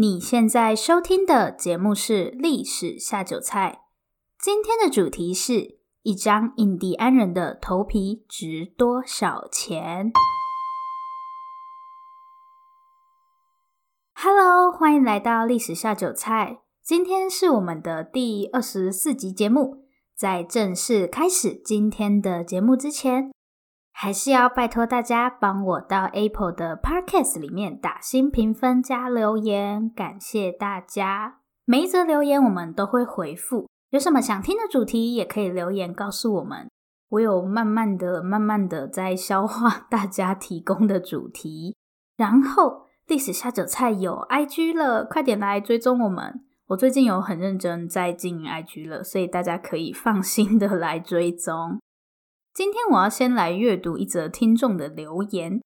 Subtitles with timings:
[0.00, 3.82] 你现在收听的节目是《历史下酒菜》，
[4.42, 10.10] 今天的主题是一张印第安人的头皮值多少钱
[14.14, 19.84] ？Hello，欢迎来到《历史下酒菜》，今天是我们的第二十四集节目。
[20.16, 23.30] 在正式开始今天的节目之前，
[24.02, 31.40] 还是要拜托大家帮我到 Apple 的 Podcast 里面打新评分加留言，感谢大家。
[31.66, 36.66] 每一则留言我们都会回复，有什么想听的主题也可以留言告诉我们。
[37.10, 41.76] 我有慢慢的、慢慢的在消化大家提供的主题。
[42.16, 46.42] 然后历史下酒菜有 IG 了，快点来追踪我们。
[46.68, 51.78] 我最近有很认真在经营 IG 了，所以大家可以放心的来追踪。
[52.52, 55.62] 今天我要先来阅读一则听众的留言，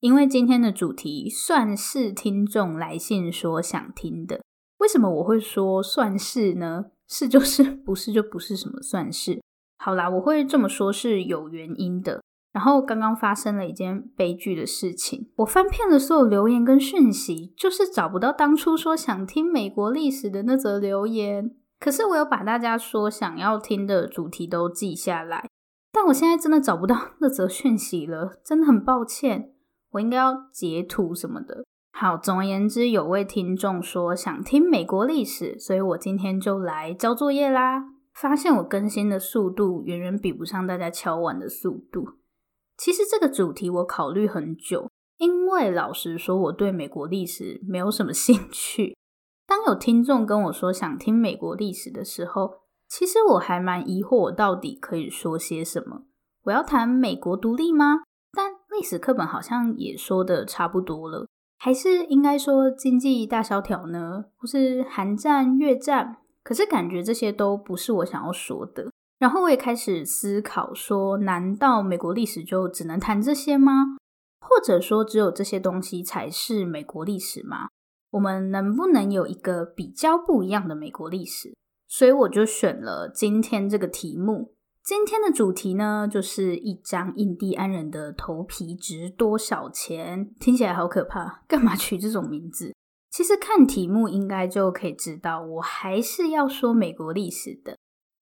[0.00, 4.42] 因为今天的主题算是听众来信说想听的。
[4.78, 6.86] 为什么我会说算是呢？
[7.08, 9.40] 是就是， 不是就不是什么算是。
[9.78, 12.20] 好啦，我会这么说是有原因的。
[12.52, 21.54] 然后刚刚发生了一件悲剧的事情，我翻遍了所有留言跟讯息，就是找不到当初说想听美国历史的那则留言。
[21.78, 25.48] 可是我有把大家说想要听的主题都记下来。
[25.94, 29.54] 但我现在真的找不到那则讯息了，真的很抱歉。
[29.92, 31.64] 我应该要截图什么的。
[31.92, 37.84] 好，总而言之，有位听众说想听美国历史，所以我今天就来交作业啦。
[38.12, 42.04] 发现我更新的速度远远比不上大家敲碗的速度。
[42.76, 48.96] 其实这个主题我考虑很久，因为老实说，我对美国历史没有什么兴趣。
[49.46, 52.63] 当有听众跟我说想听美国历史的时候，
[52.96, 56.02] 其实我还蛮疑惑，我到底可以说些什么？
[56.44, 58.04] 我要谈美国独立吗？
[58.30, 61.26] 但历史课本好像也说的差不多了，
[61.58, 64.26] 还是应该说经济大萧条呢？
[64.36, 66.18] 或是韩战、越战？
[66.44, 68.92] 可是感觉这些都不是我想要说的。
[69.18, 73.96] 然后我也开始思考说，难道美国历史就只能谈这些吗？
[74.40, 77.66] 或者说只有这些东西才是美国历史吗？
[78.12, 81.52] 我们能不能有一个比较不一样的美国历史？
[81.86, 84.54] 所以我就选了今天这个题目。
[84.82, 90.30] 今天的主题呢，就是一张印第安人的头皮值多少钱？
[90.38, 92.74] 听起来好可怕，干嘛取这种名字？
[93.10, 97.76] 其实看题目应该就可以知道，我还是要说美国历史的。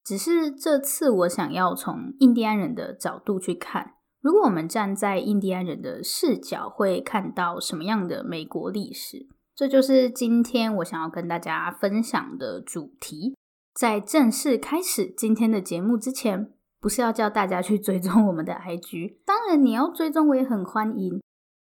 [0.04, 9.26] 只是这次我想要从印第安人的角度去看，如果我们站在印第安人的视角，会看到什么样的美国历史？
[9.56, 13.34] 这就是今天我想要跟大家分享的主题。
[13.74, 21.20] 在正式开始今天的节目之前，不是要叫大家去追踪我们的 IG，当然你要追踪我也很欢迎。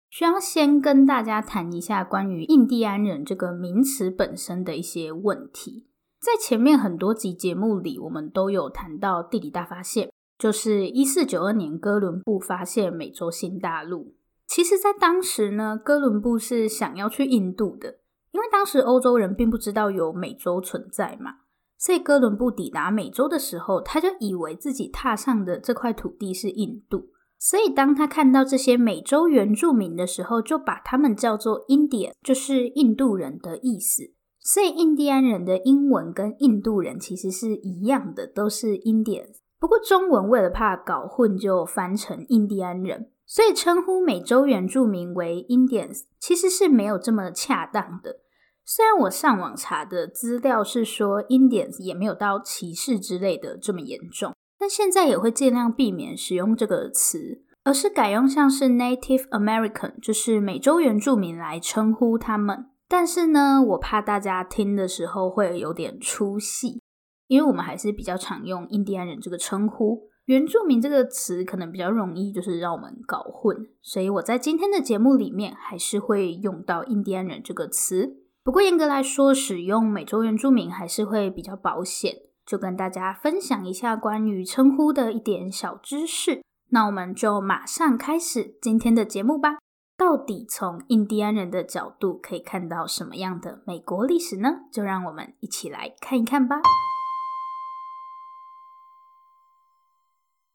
[0.09, 5.85] 需要先跟大家谈一下关于印第安人这个名词本身的一些问题。
[6.21, 14.15] 在前面很多集节目里，我们都有谈到地理大发现，就是一四九二年哥伦布发现美洲新大陆。
[14.47, 17.99] 其实，在当时呢，哥伦布是想要去印度的，
[18.31, 21.39] 因为当时欧洲人并不知道有美洲存在嘛。
[21.77, 27.09] 所以哥伦布抵达美洲的时候，他就以为自己踏上的这块土地是印度。
[27.39, 34.13] 所以当他看到这些美洲原住民的时候，就把他们叫做 Indian，就是印度人的意思。
[34.39, 39.35] 所以印第安人的英文跟印度人其实是一样的，都是 Indians。
[39.59, 43.11] 不过中文为了怕搞混，就翻成印第安人。
[43.25, 48.21] 所以称呼美洲原住民为 Indians，其实是没有这么恰当的。
[48.69, 62.65] 虽然我上网查的资料是说 indian 也没有到歧视之类的这么严重，但现在也会尽量避免使用这个词，而是改用像是 Native American，就是美洲原住民来称呼他们。
[62.89, 66.81] 但是呢，我怕大家听的时候会有点出戏，
[67.27, 78.26] 因为我们还是比较常用印第安人这个称呼，原住民这个词可能比较容易就是让我们搞混，所以我在今天的节目里面还是会用到印第安人这个词。
[78.47, 82.15] 不过严格来说，使用美洲原住民还是会比较保险。
[82.45, 86.41] 就跟大家分享一下关于称呼的一点小知识。
[86.69, 89.57] 那我们就马上开始今天的节目吧。
[89.97, 94.61] 到底从印第安人的角度可以看到什么样的美国历史呢？
[94.71, 96.61] 就让我们一起来看一看吧。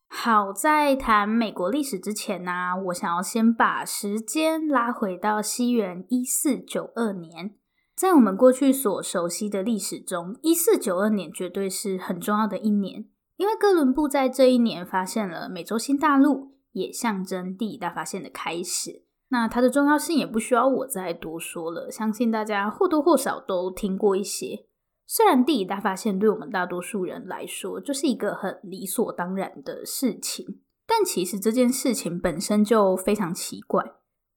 [0.09, 2.53] 好，在谈美国历史之前呢，
[2.87, 7.57] 我想要先把时间拉回到西元一四九二年。
[8.03, 13.05] 在我们过去所熟悉的历史中，一四九二年绝对是很重要的一年，
[13.37, 19.05] 因为哥伦布在这一年发现了美洲新大陆，也象征地理大发现的开始。
[19.29, 24.67] 那它的重要性也不需要我再多说了，相信大家或多或少都听过一些。
[25.07, 33.93] 虽然地理大发现对我们大多数人来说就是一个很理所当然的事情，但其实这件事情本身就非常奇怪。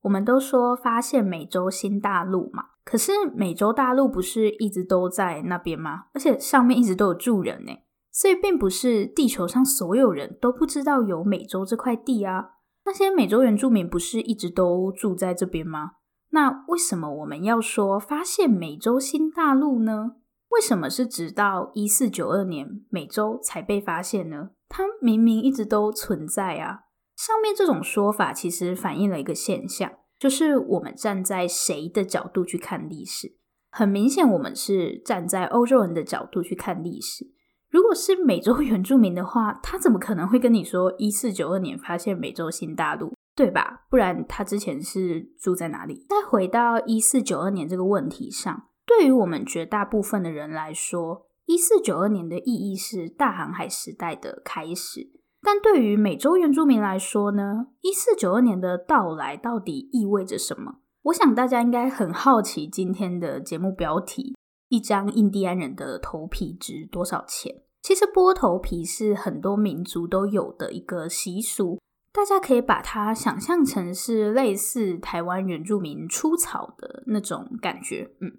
[0.05, 6.05] 我们都说发现美洲新大陆嘛，可是美洲大陆不是一直都在那边吗？
[6.13, 7.71] 而且上面一直都有住人呢，
[8.11, 12.51] 所以并不是地球上所有人都不知道有美洲这块地啊。
[12.85, 15.93] 那些美洲原住民不是一直都住在这边吗？
[16.29, 20.17] 那为什么我们要说发现美洲新大陆呢？
[20.49, 24.51] 为什么是直到一四九二年美洲才被发现呢？
[24.69, 26.81] 它明明一直都存在啊！
[27.15, 33.35] 上面这种说法其实反映了一个现象，就是我们站在谁的角度去看历史？
[33.71, 37.33] 很明显，我们是站在欧洲人的角度去看历史。
[37.69, 43.85] 如果是美洲原住民的话，他怎么可能会跟你说一四九二年发现美洲新大陆，对吧？
[43.89, 46.05] 不然他之前是住在哪里？
[46.07, 55.11] 再回到一四九二年这个问题上，对于我们绝大部分的人来说，一四九二年的意义是大航海时代的开始。
[55.45, 60.77] 但对于美洲原住民来说呢，一四九二年的到来到底意味着什么？
[61.03, 64.35] 我想大家应该很好奇今天的节目标题：
[64.69, 67.61] 一张印第安人的头皮值多少钱？
[67.83, 71.79] 其实剥头皮是很多民族都有的一个习俗，
[72.11, 78.15] 大家可以把它想象成是类似台湾原住民出草的那种感觉。
[78.19, 78.31] 嗯，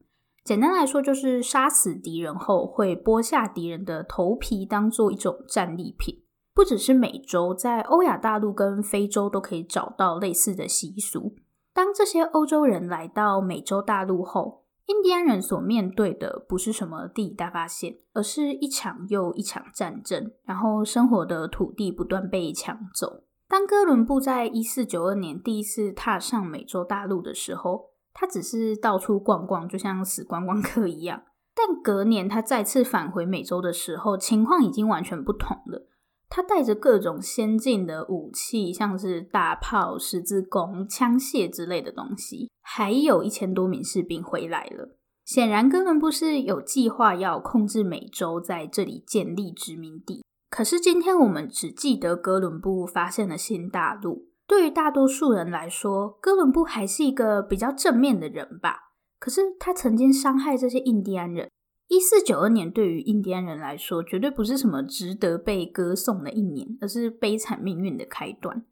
[0.43, 6.26] 简单来说就是杀死敌人后会剥下敌人的头皮，当做一种战利品。
[6.57, 11.35] 不只是美洲，在欧亚大陆跟非洲都可以找到类似的习俗。
[11.75, 23.25] 当这些欧洲人来到美洲大陆后，印第安人所面对的不是什么地理大发现，而是一场又一场战争，然后生活的土地不断被抢走。
[23.47, 31.25] 当哥伦布在一四九二年第一次踏上美洲大陆的时候，他只是到处逛逛，就像死观光客一样。
[31.55, 35.87] 但隔年他再次返回美洲的时候，情况已经完全不同了。
[36.29, 44.97] 他带着各种先进的武器，像是大炮、十字弓、枪械之类的东西，还有一千多名士兵回来了。
[45.25, 50.25] 显然，哥伦布是有计划要控制美洲，在这里建立殖民地。
[50.49, 54.29] 可是，今天我们只记得哥伦布发现了新大陆。
[54.47, 58.93] 对于大多数人来说，哥伦布还是一个比较正面的人吧。
[59.19, 61.51] 可是，他曾经伤害这些印第安人。
[61.89, 68.65] 一四九二年对于印第安人来说，绝对不是什么值得被歌颂的一年，而是悲惨命运的开端。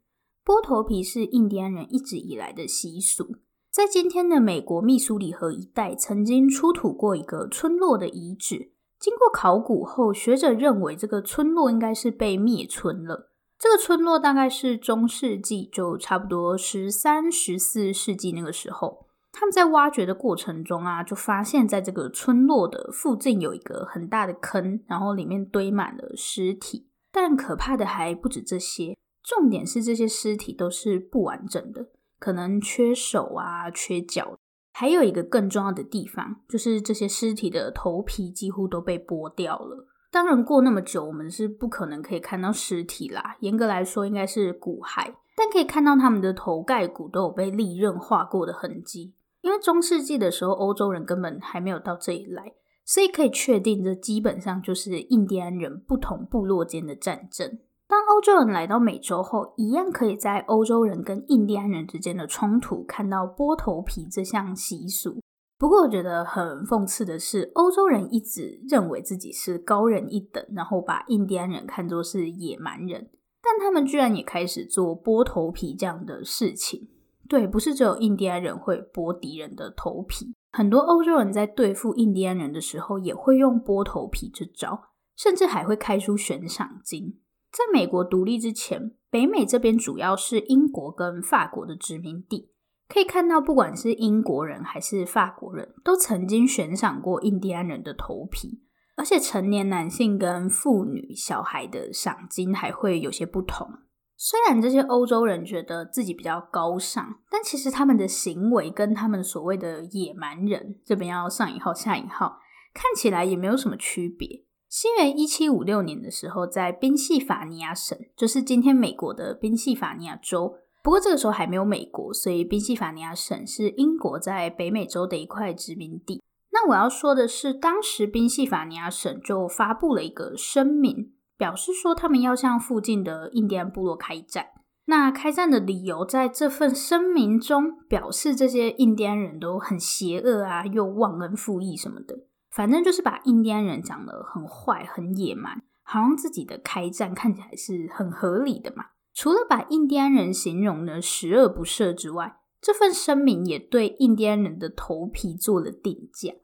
[0.43, 3.37] 剥头皮是印第安人一直以来的习俗，
[3.71, 8.73] 在今天的美国密苏里河一带，曾经出土过一个村落的遗址。
[8.99, 13.31] 经过考古后，学者认为这个村落应该是被灭村了。
[13.57, 19.04] 这个村落大概是中世纪，就差不多十三、十四世纪那个时候。
[19.37, 26.87] 他们在挖掘的过程中啊，就发现在这个村落的附近有一个很大的坑，然后里面堆满了尸体。
[27.11, 34.37] 但可怕的还不止这些，重点是这些尸体都是不完整的，可能缺手啊、缺脚。
[34.73, 39.87] 还有一个更重要的地方，就是这些尸体的头皮几乎都被剥掉了。
[40.11, 43.35] 当然，过那么久，我们是不可能可以看到尸体啦。
[43.41, 49.13] 严格来说，应该是骨骸，但可以看到他们的头盖骨都有被利刃划过的痕迹。
[49.45, 52.51] 因为中世纪的时候，欧洲人根本还没有到这里来，
[52.83, 57.59] 所以可以确定，这基本上就是印第安人不同部落间的战争。
[57.87, 65.19] 当欧洲人来到美洲后，一样可以在欧洲人跟印第安人之间的冲突看到剥头皮这项习俗。
[65.59, 73.11] 不过，我觉得很讽刺的是，欧洲人一直认为自己是高人一等，然后把印第安人看作是野蛮人，
[73.43, 76.87] 但他们居然也开始做剥头皮这样的事情。
[77.27, 87.19] 对，不是只有印第安人会剥敌人的头皮，很多欧洲人在对付印第安人的时候，也会用剥头皮这招，甚至还会开出悬赏金。
[87.51, 92.51] 在美国独立之前，北美这边主要是英国跟法国的殖民地，
[92.89, 98.61] 可以看到，不管是英国人还是法国人，都曾经悬赏过印第安人的头皮，
[98.97, 103.69] 而且成年男性跟妇女、小孩的赏金还会有些不同。
[104.17, 112.39] 虽然这些欧洲人觉得自己比较高尚，但其实他们的行为跟他们所谓的野蛮人这边要上引号下引号，
[112.73, 114.45] 看起来也没有什么区别。
[114.69, 126.21] 西元一七五六年的时候，在宾夕法尼亚省，就是今天美国的宾夕法尼亚州，不过这个时候还没有美国，所以宾夕法尼亚省是英国在北美洲的一块殖民地。
[126.51, 131.11] 那我要说的是，当时宾夕法尼亚省就发布了一个声明。
[131.37, 134.47] 表示说，他们要向附近的印第安部落开战。
[134.87, 142.15] 那开战的理由在这份声明中表示，这些印第安人都很邪恶啊，又忘恩负义什么的，
[142.51, 148.85] 反正就是把印第安人讲得很坏、很野蛮，好像自己的开战看起来是很合理的嘛。
[149.13, 156.35] 除了把印第安人形容的十恶不赦之外，这份声明也对印第安人的头皮做了定价，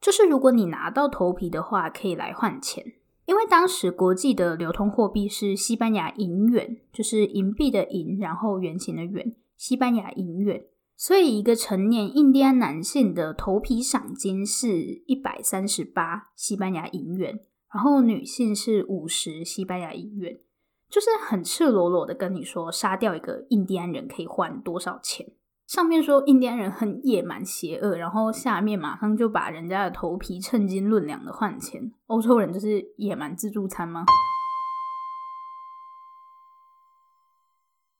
[0.00, 2.84] 就是如果你拿到头皮的话，可以来换钱。
[3.28, 10.64] 因为当时国际的流通货币是西班牙银元，就是银币的银，然后圆形的圆，西班牙银元。
[10.96, 17.38] 所以一个成年印第安男性的头皮赏金是一百三十八西班牙银元，
[17.70, 20.40] 然后女性是五十西班牙银元，
[20.88, 25.26] 就是很赤裸裸的跟你说，杀掉一个印第安人可以换多少钱。
[25.68, 31.92] 上面说印第安人很野蛮邪恶，然后下面马上就把人家的头皮称斤论两的换钱。
[32.06, 34.06] 欧洲人就是野蛮自助餐吗？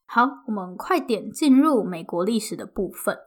[0.06, 3.18] 好，我们快点进入美国历史的部分。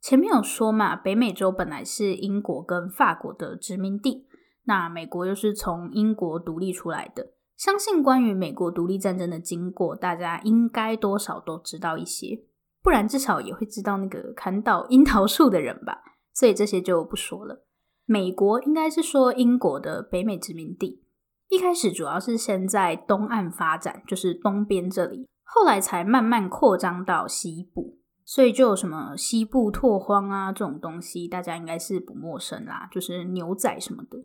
[0.00, 4.26] 前面有说嘛，北美洲本来是英国跟法国的殖民地，
[4.64, 7.34] 那美国又是从英国独立出来的。
[7.54, 12.46] 相信关于美国独立战争的经过，大家应该多少都知道一些。
[12.82, 17.66] 不然至少也会知道那个砍倒樱桃树的人吧， 所以这些就不说了。
[18.06, 21.04] 美国应该是说英国的北美殖民地，
[21.48, 34.18] 一开始主要是先在东岸发展，就是东边这里，后来才慢慢扩张到西部，所以就什么西部拓荒啊这种东西，大家应该是不陌生啦，就是牛仔什么的。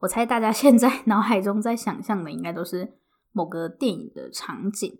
[0.00, 2.94] 我猜大家现在脑海中在想象的，应该都是
[3.32, 4.98] 某个电影的场景。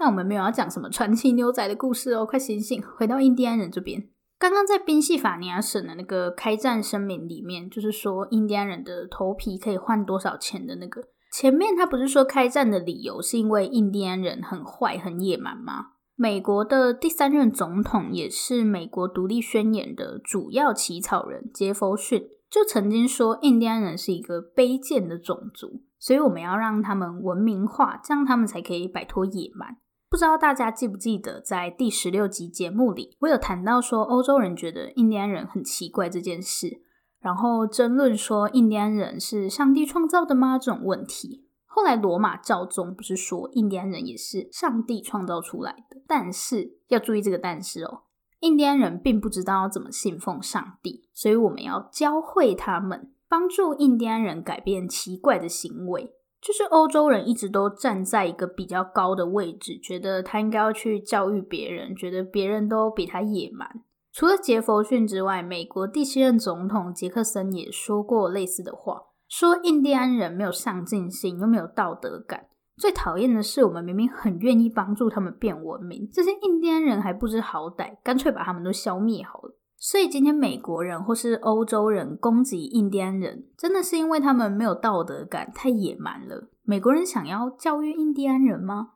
[0.00, 2.82] 但我们没有要讲什么传奇牛仔的故事哦，快醒醒！
[2.96, 11.02] 回到印第安人这边，刚刚在宾夕法尼亚省的那个开战声明里面，就是说印第安人的头皮可以换多少钱的那个。
[11.30, 15.88] 前面他不是说开战的理由是因为印第安人很坏、很野蛮吗？
[16.16, 29.76] 美国的第三任总统也是美国独立宣言的主要起草人杰佛逊，就曾经说印第安人是一个卑贱的种族，所以我们要让他们文明化，这样他们才可以摆脱野蛮。
[30.10, 36.82] 不知道大家记不记得，在第十六集节目里，我有谈到说欧洲人觉得印第安人很奇怪这件事，
[37.20, 40.58] 然后争论说印第安人是上帝创造的吗？
[40.58, 41.46] 这种问题。
[41.64, 48.00] 后来罗马教宗不是说印第安人也是上帝创造出来的，但是要注意这个但是哦，
[48.40, 56.16] 印第安人并不知道怎么信奉上帝，所以我们要教会他们，帮助印第安人改变奇怪的行为。
[56.40, 63.68] 就是欧洲人一直都站在一个比较高的位置，觉得他应该要去教育别人，觉得别人都比他野蛮。
[64.12, 72.46] 除了杰佛逊之外，美国第七任总统杰克森也说过类似的话，说印第安人没有上进心，又没有道德感。
[72.76, 79.54] 最讨厌的是，我们明明很愿意帮助他们变文明，这些印第安人还不知好歹，干脆把他们都消灭好了。
[79.82, 86.50] 所以今天美国人或是欧洲人攻击印第安人，真的是因为他们没有道德感，太野蛮了。
[86.64, 88.90] 美国人想要教育印第安人吗？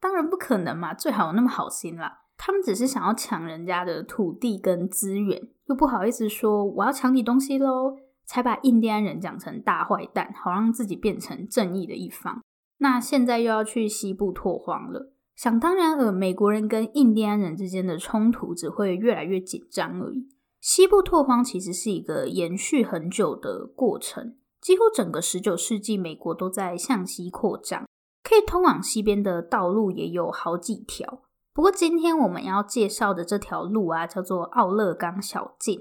[0.00, 2.22] 当然不可能嘛，最好有那么好心啦。
[2.36, 12.42] 他们只是想要抢人家的土地跟资源，又不好意思说我要抢你东西喽，才把印第安人讲成大坏蛋，好让自己变成正义的一方。
[12.78, 15.13] 那现在又要去西部拓荒了。
[15.34, 20.28] 想当然尔，美国人跟印第安人之间的冲突只会越来越紧张而已。
[20.60, 27.86] 西部拓荒其实是一个延续很久的过程，几乎整个十九世纪，美国都在向西扩张，
[28.22, 31.22] 可以通往西边的道路也有好几条。
[31.52, 35.80] 不过今天我们要介绍的这条路啊，叫做奥勒冈小径。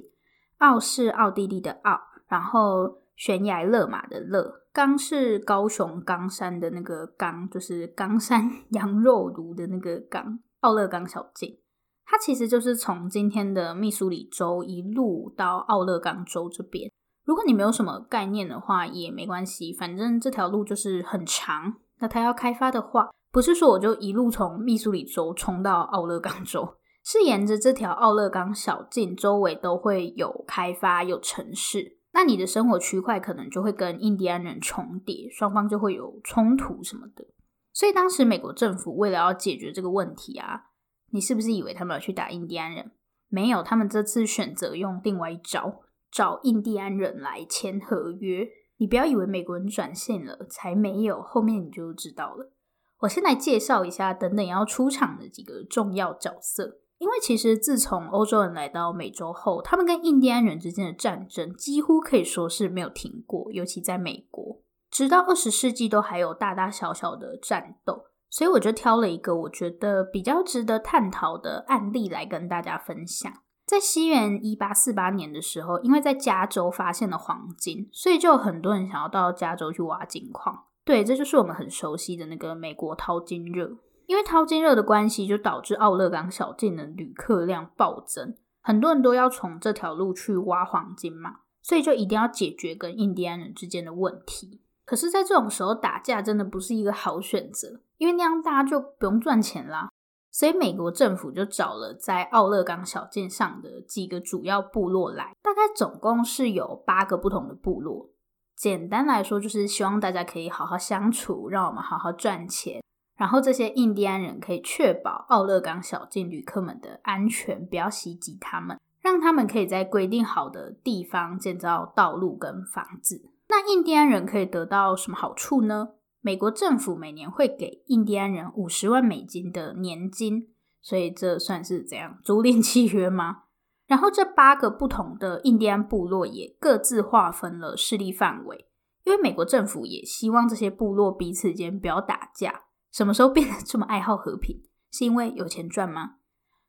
[0.58, 4.63] 奥是奥地利的奥，然后悬崖勒马的勒。
[4.74, 10.40] 冈是高雄冈山的那个冈，就是冈山 羊肉炉的那个冈。
[10.62, 11.60] 奥勒冈小径，
[12.06, 16.90] 它其实就是从今天的密苏里州一路到奥勒冈州这边。
[17.26, 21.76] 如果你没有什么概念的话，也没关系，反正这条路就是很长。
[22.00, 31.98] 那它要开发的话，不是说我就一路从密苏里州冲到奥勒冈州，是沿着这条奥勒冈小径周围都会有开发，有城市。
[32.14, 37.26] 那你的生活区块可能就会跟印第安人重叠，双方就会有冲突什么的。
[37.74, 40.66] 所以当时美国政府为了要解决这个问题啊，
[41.12, 42.92] 你是不是以为他们要去打印第安人？
[43.30, 48.48] 没有，他们这次选择用另外一招，找印第安人来签合约。
[48.78, 52.54] 你不要以为美国人转性了，才没有，后面你就知道了。
[53.00, 56.83] 我先来介绍一下等等要出场的几个重要角色。
[57.04, 68.06] 因为其实自从欧洲人来到美洲后，他们跟印第安人之间的战争几乎可以说是没有停过，尤其在美国，直到二十世纪都还有大大小小的战斗。
[68.30, 73.30] 所以我就挑了一个我觉得比较值得探讨的案例来跟大家分享。
[73.66, 80.64] 在西元一八四八年的时候，因为在加州发现了黄金，所以就有很多人想要到加州去挖金矿。
[80.86, 83.78] 对，这就是我们很熟悉的那个美国淘金热。
[84.08, 94.62] 因为淘金热的关系，就导致奥勒冈小径的旅客量暴增，很多人都要从这条路去挖黄金嘛，所以就一定要解决跟印第安人之间的问题。
[94.86, 99.90] 可是，在这种时候打架真的不是一个好选择，因为那样大家就不用赚钱啦。
[100.30, 108.10] 所以美国政府就找了在奥勒冈小径上的几个主要部落来，大概总共是有八个不同的部落。
[108.56, 112.84] 简单来说，就是希望大家可以好好相处，让我们好好赚钱。
[113.24, 123.30] 然后这些印第安人可以确保奥勒冈小径旅客们的安全，不要袭击他们，让他们可以在规定好的地方建造道路跟房子。
[123.48, 125.92] 那印第安人可以得到什么好处呢？
[126.20, 130.50] 美国政府每年会给印第安人五十万美金的年金，
[130.82, 133.44] 所以这算是怎样租赁契约吗？
[133.88, 138.68] 然后这八个不同的印第安部落也各自划分了势力范围，
[139.06, 142.64] 因为美国政府也希望这些部落彼此间不要打架。
[142.94, 144.62] 什么时候变得这么爱好和平？
[144.92, 146.18] 是因为有钱赚吗？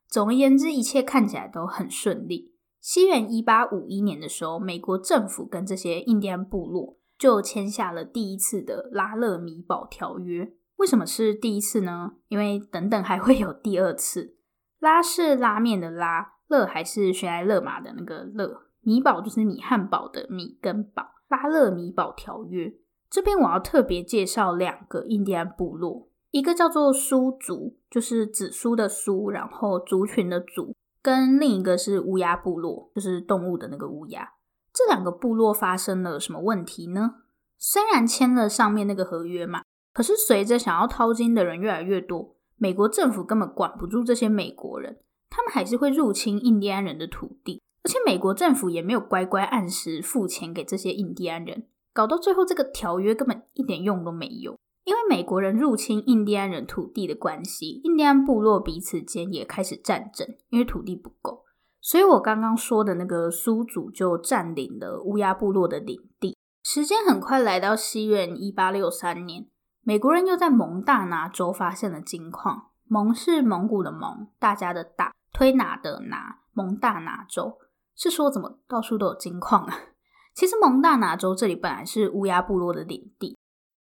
[0.07, 2.55] 总而言之，一切看起来都很顺利。
[2.81, 10.51] 西元一八五一年的时候，美国政府跟这些印第安部落就签下了第一次的拉勒米堡条约。
[10.77, 12.13] 为什么是第一次呢？
[12.29, 14.35] 因为等等还会有第二次。
[14.79, 21.03] 拉是拉面的拉，勒还是悬崖勒马的那个勒，米堡就是米汉堡的米跟堡。
[21.27, 22.73] 拉勒米堡条约
[23.09, 26.09] 这边我要特别介绍两个印第安部落。
[26.35, 34.33] 一个叫做苏族，就是紫苏的苏，然后族群的族，跟另一个是乌鸦部落，就是动物的那个乌鸦。
[34.73, 37.21] 这两个部落发生了什么问题呢？
[37.57, 39.61] 虽然签了上面那个合约嘛，
[39.93, 44.99] 可是随着想要掏金的人越来越多，美国政府根本管不住这些美国人，
[45.29, 54.57] 他们还是会入侵印第安人的土地，而且美国政府也没有乖乖按时付钱给这些印第安人，搞到最后这个条约根本一点用都没有。
[54.85, 61.43] 因为美国人入侵印第安人土地的关系，印第安部落彼此间也开始战争，因为土地不够，
[61.81, 66.37] 所以我刚刚说的那个苏族就占领了乌鸦部落的领地。
[66.63, 69.47] 时间很快来到西元一八六三年，
[69.81, 72.67] 美国人又在蒙大拿州发现了金矿。
[72.87, 77.57] 蒙是蒙古的蒙，大家的大，推拿的拿，蒙大拿州
[77.95, 79.75] 是说怎么到处都有金矿啊？
[80.35, 83.35] 其实蒙大拿州这里本来是乌鸦部落的领地。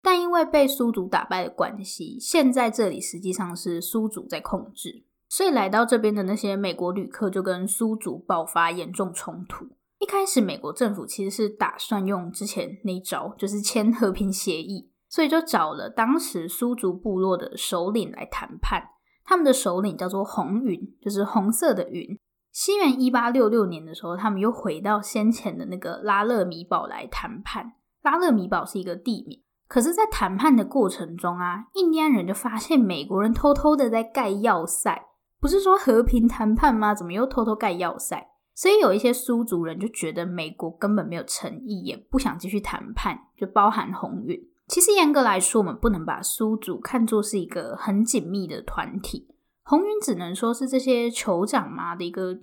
[0.05, 9.65] 但因为被苏族打败的关系，现在这里实际上是苏族在控制，所以来到这边的那些美国旅客就跟苏族爆发严重冲突。
[9.99, 18.91] 一开始，美国政府其实是打算用之前那招，就是签和平协议，所以就找了当时苏族部落的首领来谈判。
[19.25, 22.19] 他们的首领叫做红云，就是红色的云。
[22.53, 27.73] 西元一八六六年的时候，他们又回到先前的那个拉勒米堡来谈判。
[28.03, 29.41] 拉勒米堡是一个地名。
[29.75, 35.07] 可是，在谈判的过程中啊，印第安人就发现美国人偷偷的在盖要塞。
[35.41, 36.95] 不是说和平谈判吗？
[36.95, 38.29] 怎么又偷偷盖要塞？
[38.55, 44.41] 所以有一些苏族人就觉得美国根本没有诚意，也不想继续谈判，就包含红云。
[44.69, 49.27] 其实严格来说，我们不能把苏族看作是一个很紧密的团体，
[49.65, 52.39] 红云只能说是这些酋长嘛的一个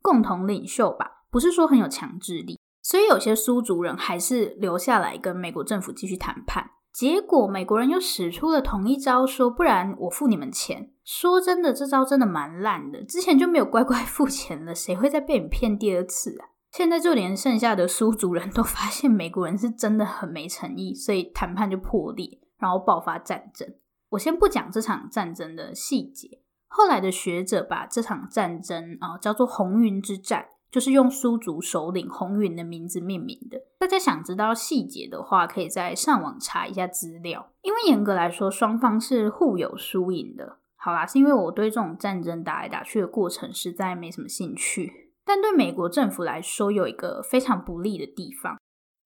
[0.00, 2.56] 共同领袖吧，不是说很有强制力。
[2.88, 10.92] 所以有些苏族人还是留下来跟美国政府继续谈判，结果美国人又使出了同一招，说不然我付你们钱。
[11.02, 16.46] 说真的，这招真的蛮烂的，之前就没有乖乖付钱了，谁会再被你骗第二次啊？
[16.70, 23.68] 现在就连剩下的苏族人都发现美国人是真的很没诚意，所以谈判就破裂，然后爆发战争。
[24.10, 26.28] 我先不讲这场战争的细节，
[26.68, 30.46] 后来的学者把这场战争啊、叫做红云之战。
[30.70, 33.60] 就是用苏族首领红云的名字命名的。
[33.78, 37.52] 大家想知道细节的话，可以在上网查一下资料。
[37.62, 40.58] 因为严格来说，双方是互有输赢的。
[40.76, 45.12] 好啦，是因为我对这种战争打来打去的过程实在没什么兴趣。
[45.24, 48.56] 但对美国政府来说，有一个非常不利的地方，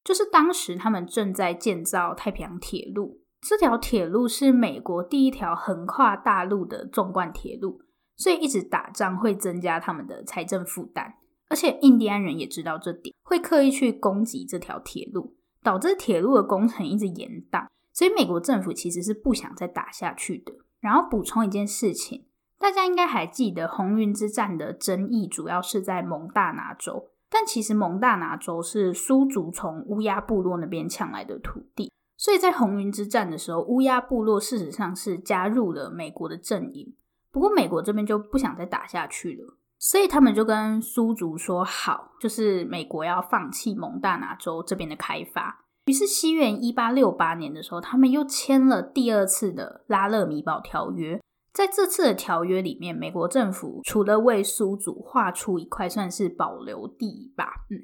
[0.05, 3.23] 就是当时他们正在建造太平洋铁路。
[3.40, 7.81] 这条铁路是美国第一条横跨大陆的纵贯铁路，
[8.16, 11.14] 所以一直打仗会增加他们的财政负担。
[11.51, 17.67] 而且印第安人也知道这点，会刻意去攻击这条铁路，导致铁路的工程一直延宕。
[17.93, 20.55] 所以美国政府其实是不想再打下去的。
[20.79, 22.25] 然后补充一件事情，
[22.59, 36.95] 大家应该还记得红云之战的争议主要是在蒙大拿州，但其实蒙大拿州是苏族从乌鸦部落那边抢来的土地，所以在红云之战的时候，乌鸦部落事实上是加入了美国的阵营。
[37.31, 45.64] 不过美国这边就不想再打下去了，所以他们就跟苏族说好，就是美国要放弃蒙大拿州这边的开发。
[45.87, 51.19] 于是西元一八六八年的时候，他们又签了第二次的拉勒米堡条约。
[51.55, 57.81] 在这次的条约里面，美国政府除了为苏族划出一块算是保留地吧，嗯，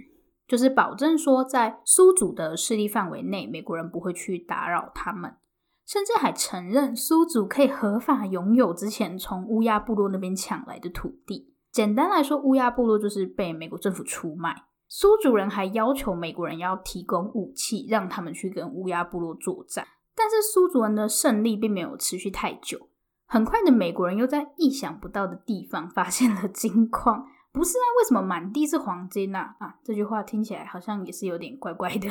[0.47, 5.35] 就是保证说在苏族的势力范围内，美国人不会去打扰他们。
[5.87, 11.55] 甚至还承认苏族可以合法拥有之前从乌鸦部落那边抢来的土地。
[11.77, 14.65] 简单来说，乌鸦部落就是被美国政府出卖。
[14.89, 19.87] 苏族人还要求美国人要提供武器，让他们去跟乌鸦部落作战。
[20.15, 22.89] 但是苏族人的胜利并没有持续太久。
[23.27, 27.27] 很快的，美国人又在意想不到的地方发现了金矿。
[27.53, 29.57] 不是啊，为什么满地是黄金啊？
[29.59, 32.09] 啊，这句话听起来好像也是有点怪怪的。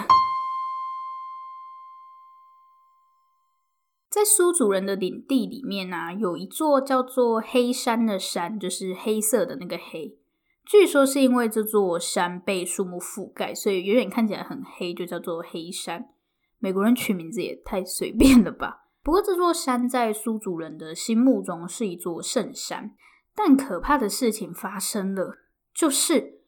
[4.15, 10.17] 在苏族人的领地里面啊，有一座叫做黑山的山，就是黑色的那个黑。
[10.65, 16.13] 据说是因为这座山被树木覆盖，所以远远看起来很黑，就叫做黑山。
[16.59, 18.85] 美国人取名字也太随便了吧？
[19.03, 22.95] 不过这座山在苏族人的心目中是一座圣山。
[23.35, 25.39] 但可怕的事情发生了，
[25.73, 26.39] 就是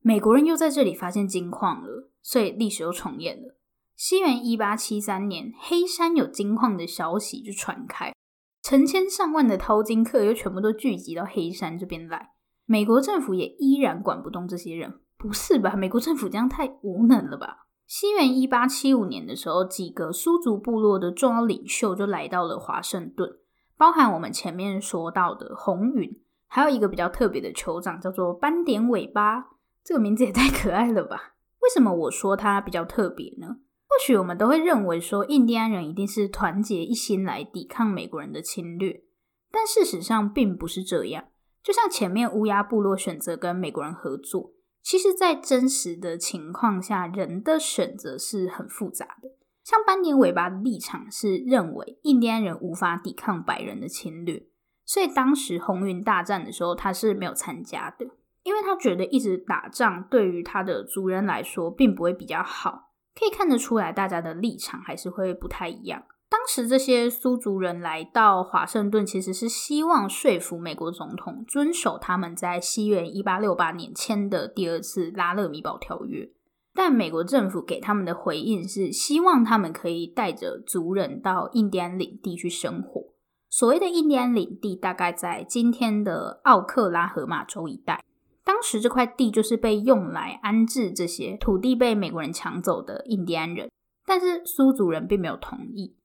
[0.00, 3.56] 美国人又在这里发现金矿了，所以历史又重演了。
[4.02, 8.14] 西元一八七三年，黑山有金矿的消息就传开，
[8.62, 12.30] 成千上万的淘金客又全部都聚集到黑山这边来。
[12.64, 15.76] 美国政府也依然管不动这些人，不是吧？
[15.76, 17.66] 美国政府这样太无能了吧？
[17.86, 23.30] 西元一八七五年的时候，几个苏族部落的重要领袖就来到了华盛顿，
[23.76, 26.10] 包含我们前面说到的红云，
[26.46, 29.50] 还有一个比较特别的酋长叫做斑点尾巴，
[29.84, 31.34] 这个名字也太可爱了吧？
[31.60, 33.58] 为什么我说它比较特别呢？
[33.90, 39.02] 或许我们都会认为说，印第安人一定是团结一心来抵抗美国人的侵略，
[39.50, 41.24] 但事实上并不是这样。
[41.60, 49.28] 就像前面乌鸦部落选择跟美国人合作，其实，在真实的情况下，人的选择是很复杂的。
[49.64, 54.46] 像斑点尾巴的立场是认为印第安人无法抵抗白人的侵略，
[54.86, 58.06] 所以当时红云大战的时候，他是没有参加的，
[58.44, 62.89] 因为他觉得一直打仗对于他的族人来说，并不会比较好。
[63.18, 66.02] 可以看得出来，大家的立场还是会不太一样。
[66.28, 76.30] 当时这些苏族人来到华盛顿，其实是希望说服美国总统遵守他们在西元一八六八年签的第二次拉勒米堡条约。
[76.72, 83.06] 但美国政府给他们的回应是，希望他们可以带着族人到印第安领地去生活。
[83.48, 88.04] 所谓的印第安领地，大概在今天的奥克拉荷马州一带。
[88.44, 93.70] 当时这块地就是被用来安置这些土地被美国人抢走的印第安人，
[94.06, 95.96] 但是苏族人并没有同意。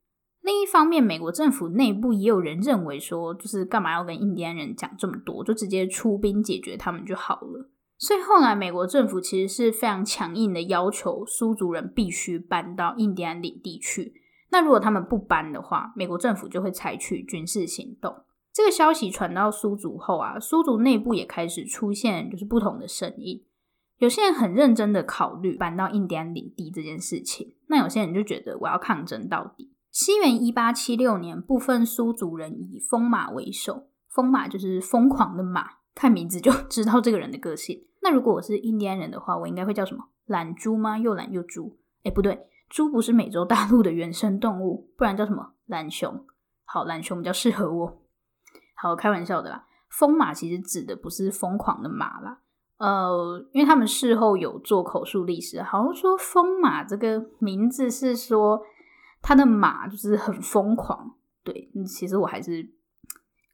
[0.42, 7.72] 另一方面，美国政府内部也有人认为说，就是干嘛要跟印第安人讲这么多，就直接出兵解决他们就好了。
[7.98, 14.14] 所以后来美国政府其实是非常强硬的要求苏族人必须搬到印第安领地去。
[14.52, 18.14] 那如果他们不搬的话，美国政府就会采取军事行动。
[18.56, 23.44] 这个消息传到苏族后啊，苏族内部也开始出现就是不同的声音。
[23.98, 29.74] 有些人很认真的考虑搬到印第安领地这件事情，那有些人就觉得我要抗争到底。
[29.92, 37.86] 西元一八七六年，部分苏族人以疯马为首，疯马就是疯狂的马，看名字就 知道这个人的个性。
[38.02, 40.06] 那如果我是印第安人的话，我应该会叫什么？
[40.28, 40.98] 懒猪吗？
[40.98, 41.78] 又懒又猪？
[42.04, 45.56] 诶，不对，猪不是美洲大陆的原生动物，不然叫什么？
[45.66, 46.26] 懒熊。
[46.64, 48.05] 好，懒熊比较适合我。
[48.86, 49.66] 好，开玩笑的啦。
[49.90, 52.38] 疯马其实指的不是疯狂的马啦，
[52.78, 58.62] 呃，因为他们事后有做口述历史，好像说疯马这个名字是说
[59.24, 61.16] 他的马就是很疯狂。
[61.44, 62.70] 对，其实我还是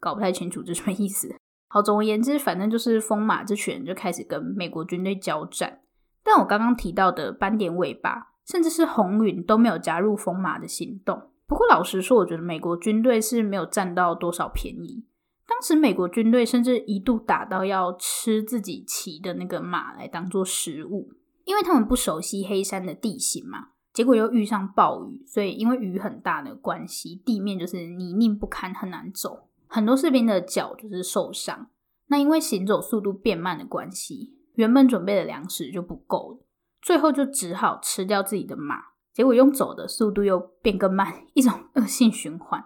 [0.02, 1.34] 搞不太清楚这什么意思。
[1.70, 5.80] 好，总而言之，反正就是疯马这群人就开始跟美国军队交战。
[6.24, 11.30] 但我刚刚提到的斑点尾巴，甚至是红云都没有加入疯马的行动。
[11.48, 15.06] 不过老实说，我觉得美国军队是没有占到多少便宜。
[15.52, 21.12] 当时美国军队甚至一度打到要吃自己骑的那个马来当做食物，
[21.44, 23.68] 因为他们不熟悉黑山的地形嘛。
[23.92, 29.50] 结果又遇上暴雨，所以因为雨很大的关系，地面就是泥泞不堪，很难走。
[29.68, 31.68] 很多士兵的脚就是受伤。
[32.08, 36.46] 那因为行走速度变慢的关系，原本准备的粮食就不够了，
[36.82, 38.78] 最后就只好吃掉自己的马。
[39.12, 42.64] 结果用走的速度又变更慢，一种恶性循环。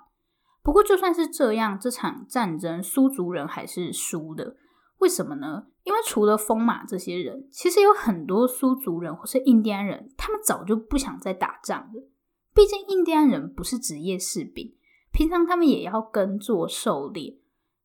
[0.66, 4.56] 不过，就算是这样，这场战争苏族人还是输的。
[4.98, 5.68] 为什么呢？
[5.84, 12.10] 因为除了疯马这些人，其实有很多苏族人或是印第安人，他们早就不想再打仗了。
[12.56, 14.74] 毕竟印第安人不是职业士兵，
[15.12, 17.38] 平常他们也要耕作狩猎，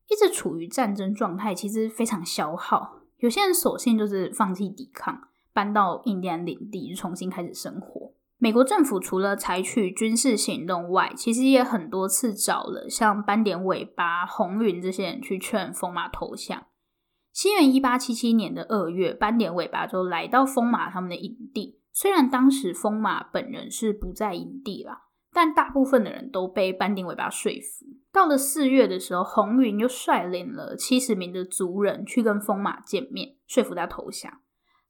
[0.09, 3.03] 一直处于战争状态，其实非常消耗。
[3.19, 8.15] 有些人索性就是放弃抵抗，搬到印第安领地，重新开始生活。
[8.43, 16.67] 美国政府除了采取军事行动外，其实也很多次找了像斑点尾巴、红云这些人去劝风马投降。
[17.35, 21.81] 西元一八七七年的二月，斑点尾巴就来到风马他们的营地。
[21.93, 25.03] 虽然当时风马本人是不在营地啦，
[25.35, 27.85] 但大部分的人都被斑点尾巴说服。
[28.11, 34.41] 到了四月的时候，红云又率领了七十名的族人去跟风马见面，说服他投降。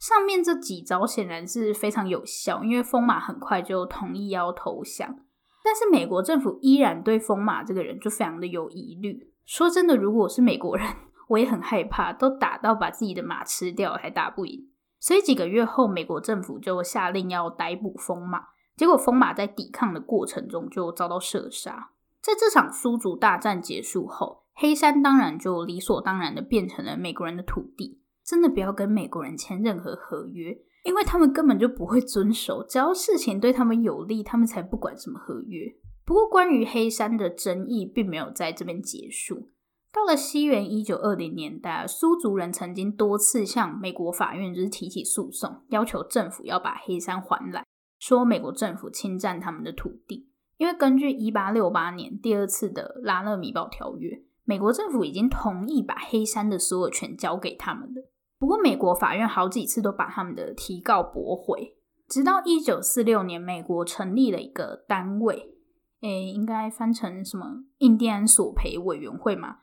[0.01, 5.15] 上面这几招显然是非常有效，因为疯马很快就同意要投降。
[5.63, 9.31] 但是美国政府依然对疯马这个人就非常的有疑虑。
[9.45, 10.87] 说真的，如果是美国人，
[11.29, 14.71] 我也很害怕，都打到把自己的马吃掉还打不赢。
[14.99, 18.45] 所以几个月后，美国政府就下令要逮捕疯马。
[18.77, 21.91] 结果疯马在抵抗的过程中就遭到射杀。
[22.23, 28.00] 在这场苏族大战结束后，黑山当然就理所当然的变成了美国人的土地。
[28.31, 32.65] 真的不要跟美国人签任何合约，因为他们根本就不会遵守。
[32.65, 35.67] 只要事情对他们有利，他们才不管什么合约。
[36.05, 39.49] 不过，关于黑山的争议并没有在这边结束。
[39.93, 47.65] 到了西元一九二零年代，苏族人曾经多次向美国法院就是提起诉讼，要求政府要把黑山还来，
[47.99, 50.31] 说美国政府侵占他们的土地。
[50.57, 58.10] 因为根据一八六八年第二次的拉勒米堡条约，美国政府已经同意把黑山的所有权交给他们了。
[58.41, 61.77] 不过，美国法院好几次都把他们的提告驳回，
[62.09, 65.53] 直到一九四六年，美国成立了一个单位，
[66.01, 69.59] 诶，应该翻成什么印第安索赔委员会嘛？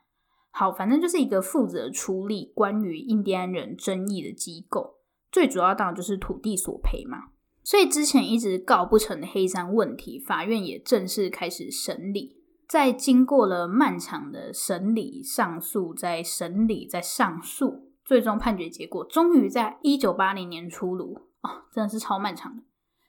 [0.51, 4.97] 好，反正就是一个负责处理关于印第安人争议的机构，
[5.31, 7.29] 最主要当然就是土地索赔嘛。
[7.63, 12.37] 所以之前一直告不成的黑山问题，法院也正式开始审理。
[12.69, 17.86] 在经过了漫长的审理、上诉、再审理、再上诉。
[18.07, 22.63] 最终判决结果终于在一九八零年出炉哦，真的是超漫长的。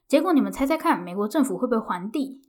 [0.08, 2.42] 结果你们猜猜看，美国政府会不会还地？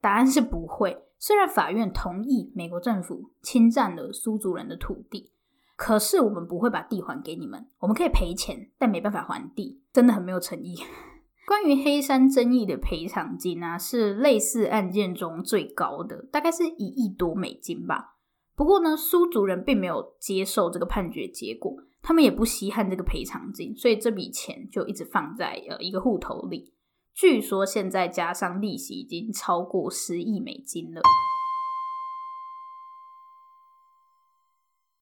[0.00, 1.04] 答案是不会。
[1.16, 5.30] 虽然法院同意美国政府侵占了苏族人的土地，
[5.76, 7.68] 可是我们不会把地还给你们。
[7.78, 10.74] 我们可以赔钱，但没办法还地，真的很没有诚意。
[11.46, 18.13] 关于黑山争议的赔偿金啊，是类似案件中最高的，大概是一亿多美金吧。
[18.56, 26.72] 不过呢，苏族人并没有接受这个判决结果，他们也不稀罕这个赔偿金，所以这笔钱就一直放在呃一个户头里。
[27.12, 31.00] 据说现在加上利息已经超过十亿美金了。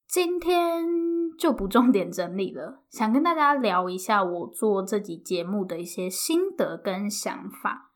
[0.09, 0.85] 今天
[1.39, 7.93] 就不重点整理了，想跟大家聊一下我做这集节目的一些心得跟想法。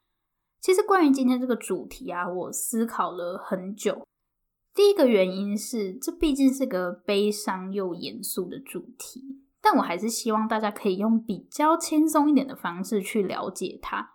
[0.61, 4.03] 其实关于今天这个主题啊，我思考了很久。
[4.77, 14.11] 第一个原因是，这毕竟是个悲伤又严肃的主题，但我还是希望大家可以用比较轻松一点的方式去了解它。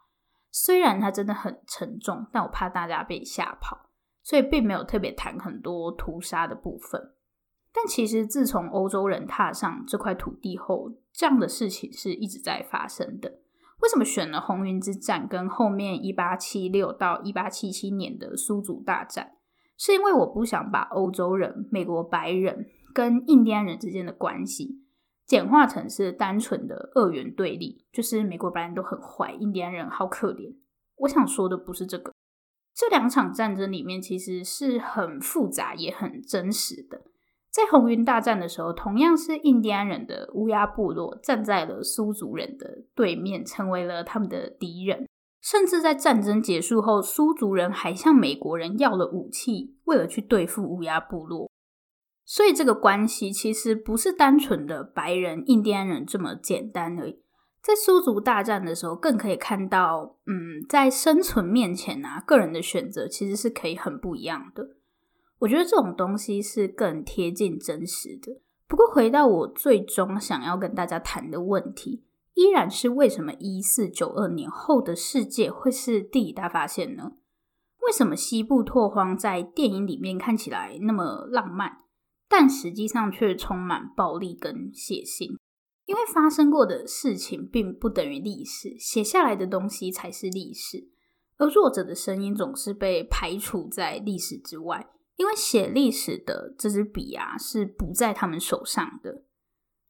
[0.51, 3.89] 虽然它真的很沉重，但我怕大家被吓跑，
[4.21, 7.15] 所以并没有特别谈很多屠杀的部分。
[7.73, 13.39] 但其实自从欧洲人踏上这块土地后，这样的事情是一直在发生的。
[13.79, 19.37] 为什么选了红云之战跟后面一八七六到一八七七年的苏族大战？
[19.83, 24.83] 是因为我不想把欧洲人、美国白人跟印第安人之间的关系
[25.25, 30.55] 简化成是单纯的二元对立，就是美国白人都很坏，印第安人好可怜。
[30.97, 32.11] 我想说的不是这个。
[32.75, 37.01] 这两场战争里面其实是很复杂也很真实的。
[37.49, 45.07] 在红云大战的时候，同样是印第安人的乌鸦部落站在了苏族人的对面，成为了他们的敌人。
[45.41, 51.49] 甚至在战争结束后，苏族人还向美国人要了武器，为了去对付乌鸦部落。
[52.23, 57.19] 所以这个关系其实不是单纯的白人、印第安人这么简单而已。
[57.61, 64.77] 在苏族大战的时候，更可以看到，嗯，在生存面前啊，个人的选择其实是可以很不一样的。
[65.39, 68.41] 我觉得这种东西是更贴近真实的。
[68.67, 72.03] 不过，回到我最终想要跟大家谈的问题。
[72.33, 77.13] 依然是为什么一四九二年后的世界会是地理大发现呢？
[77.81, 81.79] 为什么西部拓荒在电影里面看起来那么浪漫，
[82.29, 85.37] 但实际上却充满暴力跟血腥？
[85.85, 90.89] 因为发生过的事情并不等于历史，写下来的东西才是历史，
[91.37, 99.25] 而弱者的声音总是被排除在历史之外，因为写历史的这支笔啊是不在他们手上的。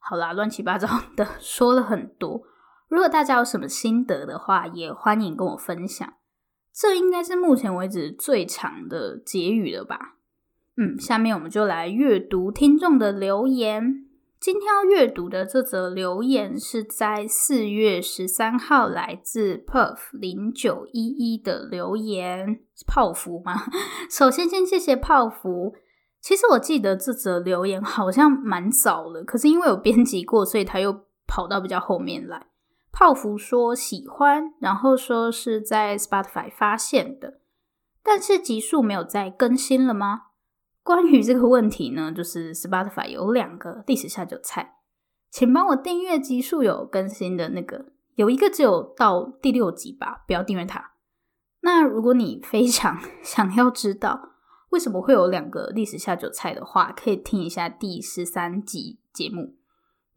[0.03, 2.41] 好啦，乱七八糟的 说了很多。
[2.89, 6.13] 如果大家有什么心得的话，也欢迎跟我分享。
[6.73, 10.15] 这应该是目前为止最长的结语了吧？
[10.77, 14.07] 嗯，下面我们就来阅读听众的留言。
[14.39, 23.65] 今天要阅读的这则留言是在四月十三号来自 Puff 零九一一的留言，泡芙吗？
[24.09, 25.75] 首先，先谢谢泡芙。
[26.21, 32.47] 其实我记得这则留言好像蛮早了，可是因为有编辑过，所以他又跑到比较后面来。
[32.91, 37.39] 泡芙说喜欢，然后说是在 Spotify 发现的，
[38.03, 40.23] 但是集数没有再更新了吗？
[40.84, 44.75] 关于这个问题呢，就是 Spotify 有两个历史下酒菜，
[45.31, 50.91] 请帮我订阅集数有更新的那个，有一个只有到第六集吧，不要订阅它。
[51.62, 54.30] 那如果你非常 想要知道
[54.71, 59.55] 为什么会有两个历史下酒菜的话，可以听一下第十三集节目，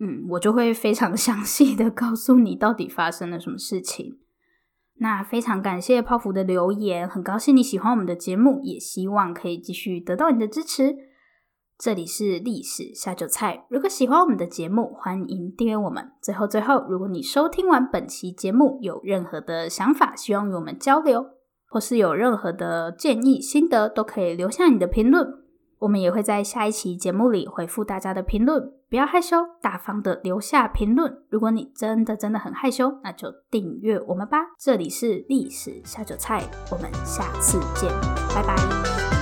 [0.01, 4.19] 嗯，我就会非常 详细的告诉你到底发生了什么事情。
[4.99, 10.97] 那非常感谢泡芙的留言，很高兴你喜欢我们的节目，也希望可以继续得到你的支持。
[11.77, 16.13] 这里是历史下酒菜，如果喜欢我们的节目，欢迎订阅我们。
[16.23, 21.27] 最后最后，如果你收听完本期节目有任何的想法，希望与我们交流，
[21.75, 25.27] 或是有任何的建议心得，都可以留下你的评论。
[25.81, 31.19] 我们也会在下一期节目里回复大家的评论，不要害羞，大方的留下评论。
[31.31, 34.39] 如果你真的真的很害羞，那就订阅我们吧。
[34.57, 37.91] 这里是历史下酒菜，我们下次见，
[38.33, 39.14] 拜拜。